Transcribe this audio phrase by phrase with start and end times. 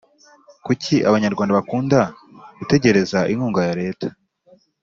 [0.65, 1.99] Kuki abanyarwanda bakunda
[2.59, 4.07] gutegereza inkunga ya leta